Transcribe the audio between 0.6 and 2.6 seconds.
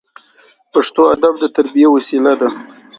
پښتو ادب د تربیې وسیله ده.